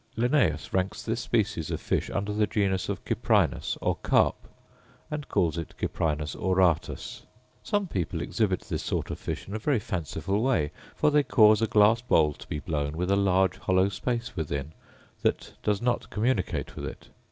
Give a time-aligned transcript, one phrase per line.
[0.15, 4.47] Linnaeus ranks this species of fish under the genus of cyprinus, or carp,
[5.11, 7.27] and calls it cyprinus auratus.
[7.61, 11.61] Some people exhibit this sort of fish in a very fanciful way; for they cause
[11.61, 14.71] a glass bowl to be blown with a large hollow space within,
[15.21, 17.09] that does not communicate with it.